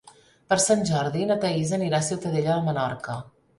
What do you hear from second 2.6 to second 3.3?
Menorca.